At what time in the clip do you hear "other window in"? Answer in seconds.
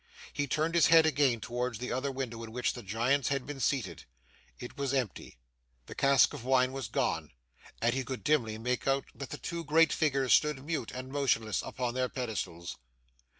1.91-2.51